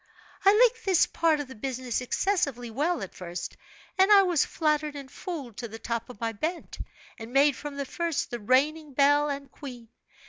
"I 0.43 0.51
liked 0.57 0.83
this 0.83 1.05
part 1.05 1.39
of 1.39 1.47
the 1.47 1.53
business 1.53 2.01
excessively 2.01 2.71
well 2.71 3.03
at 3.03 3.13
first, 3.13 3.55
and 3.99 4.11
I 4.11 4.23
was 4.23 4.43
flattered 4.43 4.95
and 4.95 5.11
fooled 5.11 5.57
to 5.57 5.67
the 5.67 5.77
top 5.77 6.09
of 6.09 6.19
my 6.19 6.31
bent, 6.31 6.79
and 7.19 7.31
made 7.31 7.55
from 7.55 7.77
the 7.77 7.85
first, 7.85 8.31
the 8.31 8.39
reigning 8.39 8.93
belle 8.95 9.29
and 9.29 9.51
queen. 9.51 9.89